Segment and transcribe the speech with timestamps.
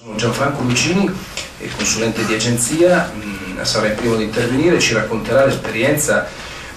[0.00, 1.12] Sono Gianfranco Lucini,
[1.74, 3.10] consulente di agenzia.
[3.12, 4.78] Mm, sarà il primo di intervenire.
[4.78, 6.24] Ci racconterà l'esperienza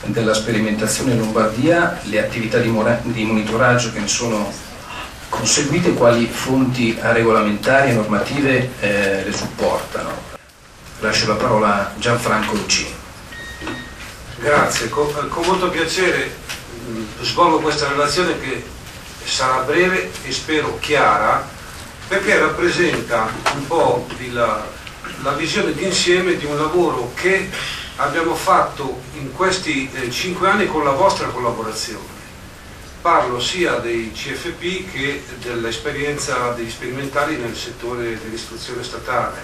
[0.05, 2.73] della sperimentazione in Lombardia, le attività di,
[3.13, 4.51] di monitoraggio che ne sono
[5.29, 10.09] conseguite, quali fonti regolamentari e normative eh, le supportano.
[11.01, 12.95] Lascio la parola a Gianfranco Lucini.
[14.39, 16.37] Grazie, con, con molto piacere
[16.87, 18.65] mh, svolgo questa relazione che
[19.23, 21.59] sarà breve e spero chiara
[22.11, 24.67] perché rappresenta un po' la,
[25.23, 27.49] la visione d'insieme di un lavoro che
[27.95, 32.03] abbiamo fatto in questi eh, cinque anni con la vostra collaborazione.
[33.01, 39.39] Parlo sia dei CFP che dell'esperienza degli sperimentali nel settore dell'istruzione statale.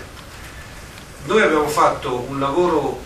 [1.23, 2.99] Noi abbiamo fatto un lavoro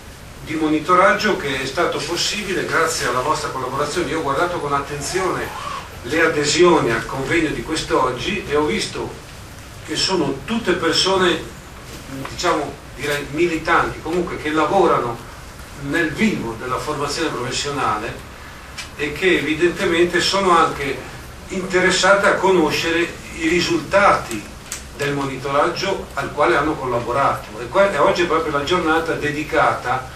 [0.44, 4.09] di monitoraggio che è stato possibile grazie alla vostra collaborazione.
[4.09, 5.48] Io ho guardato con attenzione
[6.02, 9.30] le adesioni al convegno di quest'oggi e ho visto
[9.92, 11.38] che sono tutte persone,
[12.30, 15.17] diciamo, direi militanti, comunque che lavorano
[15.89, 18.16] nel vivo della formazione professionale
[18.95, 20.97] e che evidentemente sono anche
[21.50, 23.06] interessate a conoscere
[23.39, 24.42] i risultati
[24.95, 30.09] del monitoraggio al quale hanno collaborato e oggi è proprio la giornata dedicata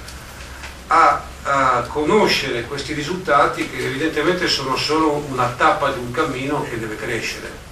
[0.87, 6.79] a, a, conoscere questi risultati che evidentemente sono solo una tappa di un cammino che
[6.79, 7.64] deve crescere.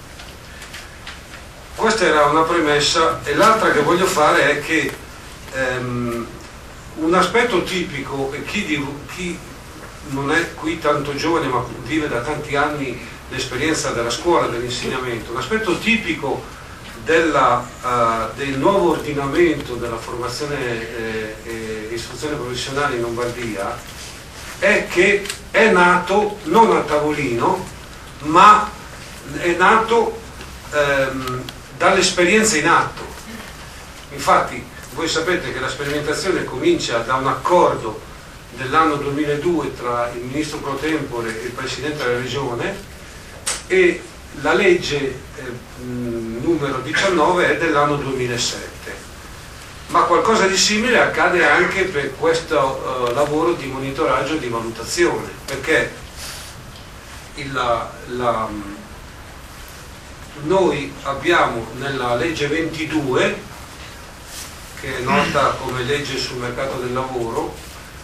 [1.76, 4.92] Questa era una premessa e l'altra che voglio fare è che
[5.52, 6.26] ehm,
[6.96, 9.38] un aspetto tipico, e chi, chi
[10.10, 15.38] non è qui tanto giovane ma vive da tanti anni l'esperienza della scuola, dell'insegnamento, un
[15.38, 16.42] aspetto tipico
[17.02, 23.76] della, uh, del nuovo ordinamento della formazione eh, e istruzione professionale in Lombardia
[24.58, 27.66] è che è nato non a tavolino
[28.20, 28.70] ma
[29.36, 30.18] è nato
[30.72, 31.42] ehm,
[31.76, 33.02] dall'esperienza in atto.
[34.12, 34.62] Infatti
[34.94, 38.00] voi sapete che la sperimentazione comincia da un accordo
[38.56, 42.76] dell'anno 2002 tra il ministro pro tempore e il presidente della regione
[43.66, 44.02] e
[44.40, 45.42] la legge eh,
[45.78, 48.72] numero 19 è dell'anno 2007.
[49.88, 55.28] Ma qualcosa di simile accade anche per questo eh, lavoro di monitoraggio e di valutazione,
[55.44, 55.92] perché
[57.34, 58.48] il, la,
[60.42, 63.52] noi abbiamo nella legge 22
[64.80, 67.54] che è nota come legge sul mercato del lavoro,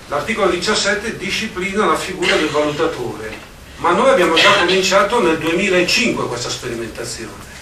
[0.08, 3.36] l'articolo 17 disciplina la figura del valutatore,
[3.76, 7.58] ma noi abbiamo già cominciato nel 2005 questa sperimentazione.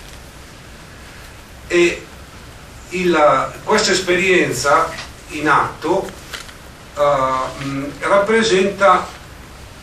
[1.67, 2.07] E
[2.91, 4.89] il, questa esperienza
[5.31, 6.09] in atto
[6.95, 9.07] uh, rappresenta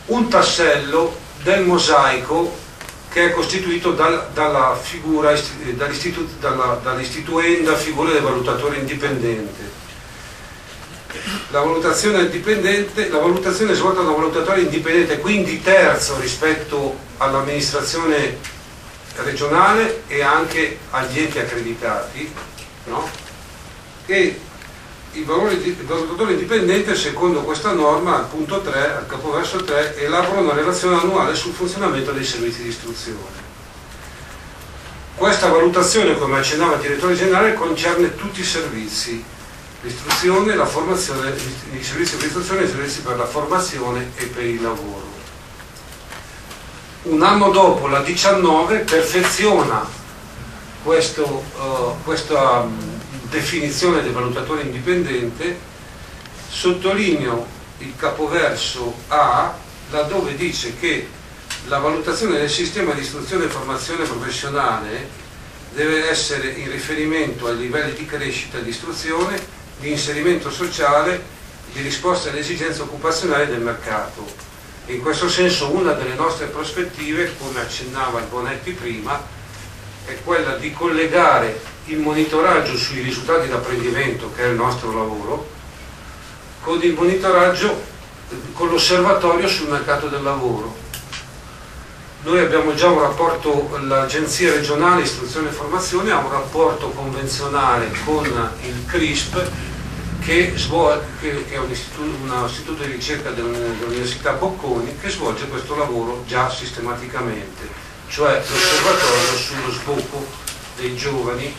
[0.06, 2.64] un tassello del mosaico
[3.16, 5.32] che è costituito dal, dalla figura,
[5.72, 9.62] dall'istitu, dalla, dall'istituenda figura del valutatore indipendente.
[11.48, 18.36] La valutazione, la valutazione è svolta da un valutatore indipendente, quindi terzo rispetto all'amministrazione
[19.14, 22.30] regionale e anche agli enti accreditati,
[22.84, 23.08] no?
[24.04, 24.40] e
[25.16, 29.96] il, valore di, il valutatore indipendente, secondo questa norma, al punto 3, al capoverso 3,
[29.98, 33.44] elabora una relazione annuale sul funzionamento dei servizi di istruzione.
[35.14, 39.24] Questa valutazione, come accennava il direttore generale, concerne tutti i servizi,
[39.80, 41.34] l'istruzione, la formazione,
[41.72, 45.14] i servizi per l'istruzione i servizi per la formazione e per il lavoro.
[47.04, 49.88] Un anno dopo, la 19, perfeziona
[50.82, 52.66] questo, uh, questa
[53.28, 55.58] definizione del valutatore indipendente,
[56.48, 57.46] sottolineo
[57.78, 59.54] il capoverso A
[59.90, 61.08] laddove dice che
[61.66, 65.08] la valutazione del sistema di istruzione e formazione professionale
[65.72, 69.38] deve essere in riferimento ai livelli di crescita di istruzione,
[69.78, 71.22] di inserimento sociale,
[71.72, 74.26] di risposta alle esigenze occupazionali del mercato.
[74.86, 79.22] In questo senso una delle nostre prospettive, come accennava il Bonetti prima,
[80.06, 85.48] è quella di collegare il monitoraggio sui risultati d'apprendimento, che è il nostro lavoro,
[86.62, 87.94] con il monitoraggio,
[88.54, 90.84] con l'osservatorio sul mercato del lavoro.
[92.22, 98.26] noi abbiamo già un rapporto, l'Agenzia regionale istruzione e formazione ha un rapporto convenzionale con
[98.62, 99.48] il CRISP
[100.24, 105.76] che, svolge, che è un istituto, un istituto, di ricerca dell'Università Bocconi che svolge questo
[105.76, 110.26] lavoro già sistematicamente, cioè l'osservatorio sullo sbocco
[110.76, 111.54] dei giovani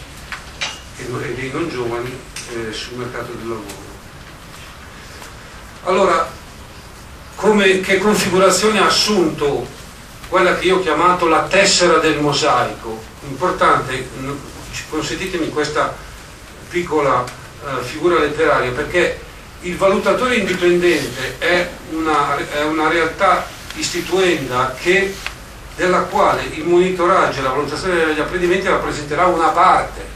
[0.97, 2.17] e dei non giovani
[2.53, 3.85] eh, sul mercato del lavoro.
[5.83, 6.29] Allora,
[7.35, 9.67] come, che configurazione ha assunto
[10.27, 13.01] quella che io ho chiamato la tessera del mosaico?
[13.27, 14.09] Importante,
[14.89, 15.95] consentitemi questa
[16.69, 19.19] piccola uh, figura letteraria, perché
[19.61, 25.15] il valutatore indipendente è una, è una realtà istituenda che,
[25.77, 30.15] della quale il monitoraggio e la valutazione degli apprendimenti rappresenterà una parte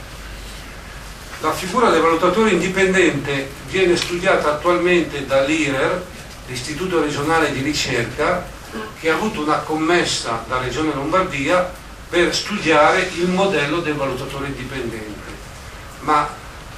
[1.42, 6.04] la figura del valutatore indipendente viene studiata attualmente dall'IRER,
[6.46, 8.46] l'Istituto regionale di ricerca,
[9.00, 11.68] che ha avuto una commessa da Regione Lombardia
[12.08, 15.32] per studiare il modello del valutatore indipendente.
[16.02, 16.30] Ma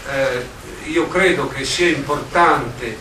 [0.10, 0.46] eh,
[0.86, 2.98] io credo che sia importante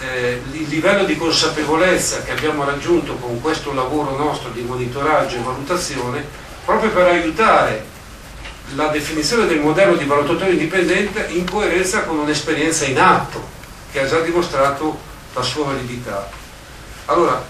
[0.00, 5.42] eh, il livello di consapevolezza che abbiamo raggiunto con questo lavoro nostro di monitoraggio e
[5.42, 6.24] valutazione
[6.64, 7.84] proprio per aiutare
[8.74, 13.56] la definizione del modello di valutatore indipendente in coerenza con un'esperienza in atto
[13.90, 14.98] che ha già dimostrato
[15.32, 16.28] la sua validità.
[17.06, 17.42] Allora,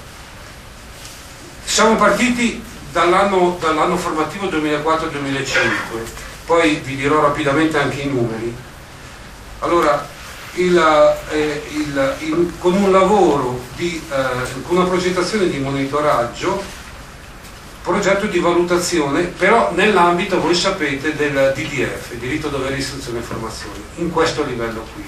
[1.65, 2.62] siamo partiti
[2.93, 5.59] dall'anno, dall formativo 2004-2005,
[6.47, 8.55] poi vi dirò rapidamente anche i numeri.
[9.61, 10.09] Allora,
[10.58, 16.76] il, eh, il, il, con un lavoro, di, eh, con una progettazione di monitoraggio
[17.82, 24.10] progetto di valutazione, però nell'ambito, voi sapete, del DDF, diritto, dovere, istruzione e formazione, in
[24.10, 25.05] questo livello qui.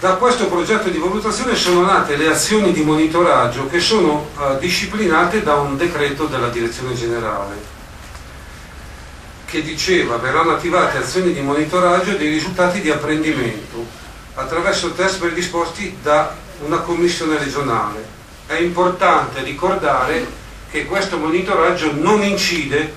[0.00, 5.42] Da questo progetto di valutazione sono nate le azioni di monitoraggio che sono uh, disciplinate
[5.42, 7.73] da un decreto della direzione generale
[9.54, 13.86] che diceva verranno attivate azioni di monitoraggio dei risultati di apprendimento
[14.34, 16.34] attraverso test predisposti da
[16.64, 18.04] una commissione regionale
[18.46, 20.26] è importante ricordare
[20.68, 22.92] che questo monitoraggio non incide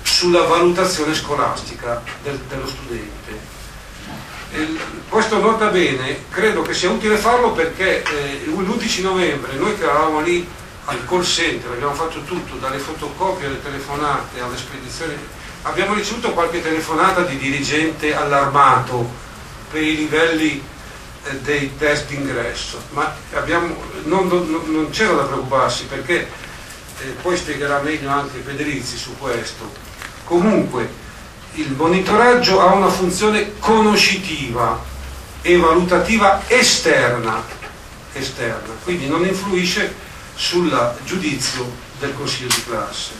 [0.00, 3.56] sulla valutazione scolastica del, dello studente.
[4.54, 9.82] Il, questo nota bene, credo che sia utile farlo perché eh, l'11 novembre noi che
[9.84, 10.48] eravamo lì
[10.86, 15.14] al call center, abbiamo fatto tutto, dalle fotocopie alle telefonate alle spedizioni,
[15.62, 19.08] abbiamo ricevuto qualche telefonata di dirigente allarmato
[19.70, 20.62] per i livelli
[21.24, 23.74] eh, dei test d'ingresso, ma abbiamo,
[24.04, 26.28] non, non, non c'era da preoccuparsi perché
[27.00, 29.70] eh, poi spiegherà meglio anche Federizi su questo.
[30.24, 31.06] Comunque
[31.54, 34.80] il monitoraggio ha una funzione conoscitiva
[35.42, 37.42] e valutativa esterna,
[38.12, 39.94] esterna quindi non influisce
[40.34, 43.12] sul giudizio del consiglio di classe.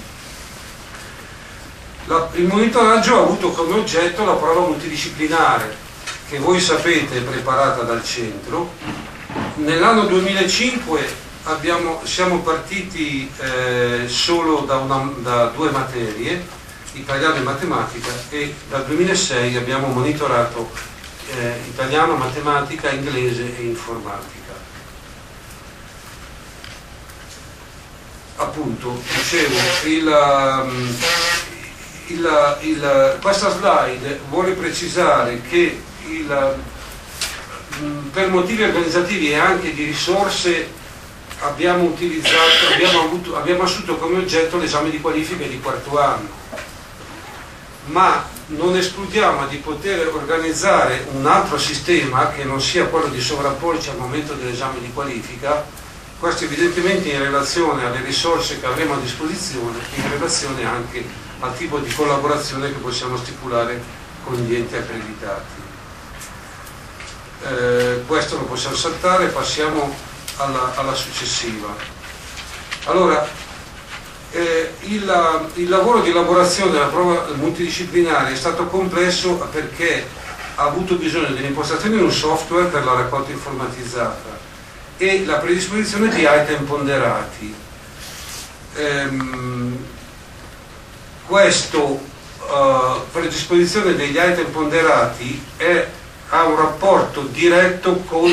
[2.32, 5.76] Il monitoraggio ha avuto come oggetto la prova multidisciplinare
[6.26, 8.72] che voi sapete è preparata dal centro.
[9.56, 11.06] Nell'anno 2005
[11.44, 16.46] abbiamo, siamo partiti eh, solo da, una, da, due materie,
[16.92, 20.70] italiano e matematica, e dal 2006 abbiamo monitorato
[21.36, 24.36] eh, italiano, matematica, inglese e informatica.
[28.36, 30.96] Appunto, dicevo, il, um,
[32.08, 36.56] il, il, questa slide vuole precisare che il,
[37.80, 40.76] mm, per motivi organizzativi e anche di risorse
[41.40, 46.28] abbiamo, utilizzato, abbiamo, avuto, abbiamo assunto come oggetto l'esame di qualifica di quarto anno,
[47.86, 53.90] ma non escludiamo di poter organizzare un altro sistema che non sia quello di sovrapporci
[53.90, 55.66] al momento dell'esame di qualifica,
[56.18, 61.78] questo evidentemente in relazione alle risorse che avremo a disposizione in relazione anche al tipo
[61.78, 63.82] di collaborazione che possiamo stipulare
[64.24, 65.66] con gli enti accreditati
[67.44, 69.94] eh, questo lo possiamo saltare, passiamo
[70.36, 71.68] alla, alla successiva.
[72.84, 73.26] Allora,
[74.30, 80.06] eh, il, il, lavoro di elaborazione della prova multidisciplinare è stato complesso perché
[80.56, 84.36] ha avuto bisogno dell'impostazione di un software per la raccolta informatizzata
[84.96, 87.54] e la predisposizione di item ponderati.
[88.74, 89.86] Ehm,
[91.28, 92.00] questa uh,
[93.12, 95.86] predisposizione degli item ponderati è
[96.30, 98.30] ha un rapporto diretto con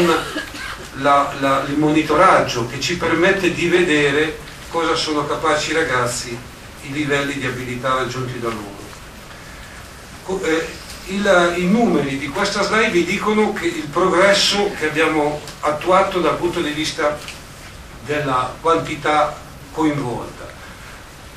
[0.96, 4.38] la, la, il monitoraggio che ci permette di vedere
[4.70, 6.38] cosa sono capaci i ragazzi,
[6.82, 10.44] i livelli di abilità raggiunti da loro.
[10.44, 10.68] Eh,
[11.08, 16.36] il, I numeri di questa slide vi dicono che il progresso che abbiamo attuato dal
[16.36, 17.18] punto di vista
[18.06, 19.38] della quantità
[19.72, 20.55] coinvolta.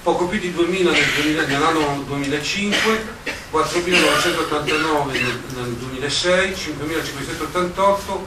[0.02, 3.06] Poco più di 2.000 nel, 2000, nell'anno 2005,
[3.52, 8.20] 4.989 nel, nel 2006, 5.588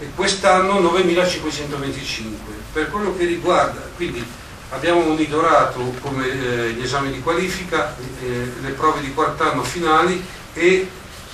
[0.00, 2.24] e quest'anno 9.525.
[2.72, 4.24] Per quello che riguarda, quindi
[4.70, 10.88] abbiamo monitorato come eh, gli esami di qualifica, eh, le prove di quart'anno finali e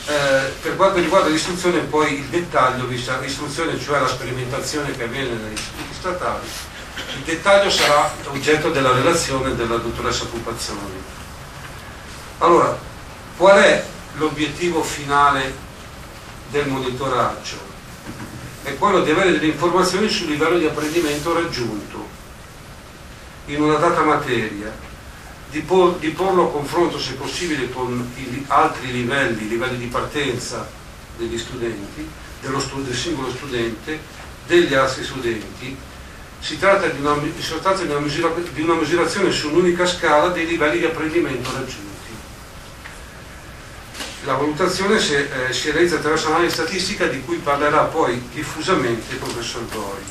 [0.07, 5.55] eh, per quanto riguarda l'istruzione poi il dettaglio, l'istruzione cioè la sperimentazione che avviene negli
[5.55, 6.47] istituti statali,
[7.17, 11.03] il dettaglio sarà oggetto della relazione della dottoressa Pupazzoni.
[12.39, 12.77] Allora,
[13.37, 13.85] qual è
[14.17, 15.55] l'obiettivo finale
[16.51, 17.73] del monitoraggio?
[18.63, 22.09] È quello di avere delle informazioni sul livello di apprendimento raggiunto
[23.47, 24.73] in una data materia
[25.51, 30.69] di, por, di porlo a confronto se possibile con i, altri livelli, livelli di partenza
[31.17, 32.09] degli studenti,
[32.41, 34.01] dello del singolo studente,
[34.47, 35.77] degli altri studenti.
[36.45, 40.79] Si tratta di una, di una, misura, di una misurazione su un'unica scala dei livelli
[40.79, 42.11] di apprendimento raggiunti.
[44.25, 49.21] La valutazione si, eh, si realizza attraverso un'analisi statistica di cui parlerà poi diffusamente il
[49.21, 50.03] professor Gori.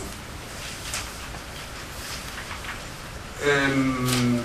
[3.43, 4.43] Ehm,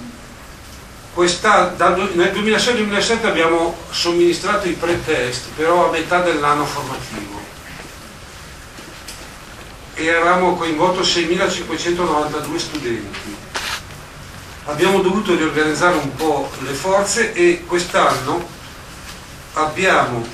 [1.15, 7.39] nel 2006-2007 abbiamo somministrato i pre-test, però a metà dell'anno formativo
[9.99, 13.37] e avevamo coinvolto 6.592 studenti.
[14.67, 18.47] Abbiamo dovuto riorganizzare un po' le forze e quest'anno
[19.55, 20.25] abbiamo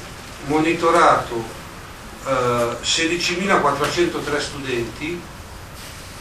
[0.46, 1.42] monitorato
[2.26, 5.18] eh, 16.403 studenti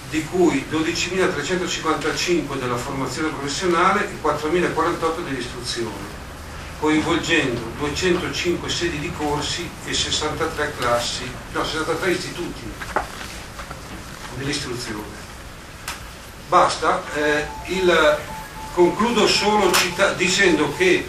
[0.10, 6.22] di cui 12.355 della formazione professionale e 4.048 dell'istruzione,
[6.80, 12.72] coinvolgendo 205 sedi di corsi e 63 classi, no, 63 istituti
[14.38, 15.22] dell'istruzione.
[16.48, 18.18] Basta, eh, il,
[18.74, 21.08] concludo solo cita- dicendo che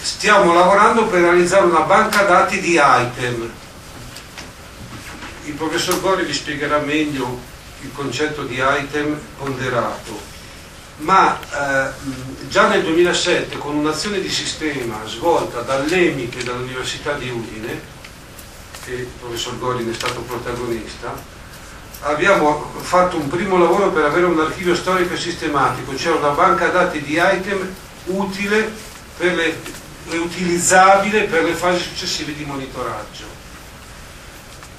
[0.00, 3.50] stiamo lavorando per realizzare una banca dati di item.
[5.44, 7.40] Il professor Gori vi spiegherà meglio
[7.80, 10.20] il concetto di item ponderato,
[10.98, 11.90] ma eh,
[12.48, 17.92] già nel 2007 con un'azione di sistema svolta dall'EMIC e dall'Università di Udine,
[18.84, 21.14] che il professor Gori è stato protagonista,
[22.04, 26.68] abbiamo fatto un primo lavoro per avere un archivio storico e sistematico, cioè una banca
[26.68, 27.68] dati di item
[28.06, 28.72] utile
[29.16, 29.56] per le,
[30.18, 33.34] utilizzabile per le fasi successive di monitoraggio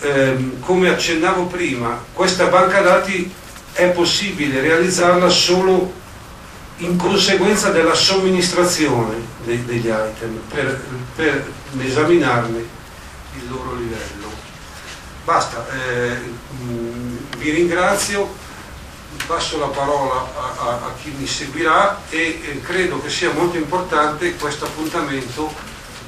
[0.06, 3.32] ehm, come accennavo prima, questa banca dati
[3.74, 6.04] è possibile realizzarla solo
[6.78, 10.84] in conseguenza della somministrazione dei, degli item per,
[11.16, 12.58] per, esaminarne
[13.38, 14.15] il loro livello.
[15.26, 16.18] Basta, eh,
[16.62, 18.32] mh, vi ringrazio,
[19.26, 23.58] passo la parola a, a, a chi mi seguirà e eh, credo che sia molto
[23.58, 25.52] importante questo appuntamento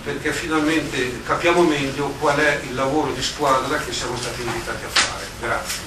[0.04, 4.90] perché finalmente capiamo meglio qual è il lavoro di squadra che siamo stati invitati a
[4.90, 5.26] fare.
[5.42, 5.87] Grazie.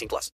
[0.01, 0.29] 18 plus.